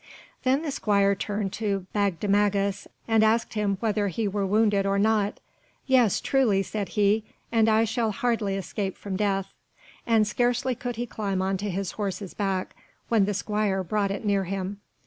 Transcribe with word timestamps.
Then 0.41 0.63
the 0.63 0.71
squire 0.71 1.13
turned 1.13 1.53
to 1.53 1.85
Bagdemagus, 1.93 2.87
and 3.07 3.23
asked 3.23 3.53
him 3.53 3.77
whether 3.81 4.07
he 4.07 4.27
were 4.27 4.47
wounded 4.47 4.83
or 4.83 4.97
not. 4.97 5.39
"Yes, 5.85 6.19
truly," 6.19 6.63
said 6.63 6.89
he, 6.97 7.23
"and 7.51 7.69
I 7.69 7.83
shall 7.83 8.09
hardly 8.09 8.55
escape 8.55 8.97
from 8.97 9.15
death;" 9.15 9.53
and 10.07 10.25
scarcely 10.25 10.73
could 10.73 10.95
he 10.95 11.05
climb 11.05 11.39
on 11.43 11.55
to 11.57 11.69
his 11.69 11.91
horse's 11.91 12.33
back 12.33 12.75
when 13.09 13.25
the 13.25 13.35
squire 13.35 13.83
brought 13.83 14.09
it 14.09 14.25
near 14.25 14.45
him. 14.45 14.81